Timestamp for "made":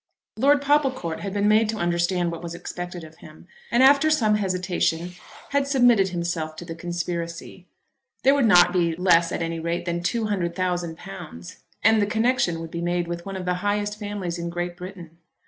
1.47-1.69, 12.81-13.07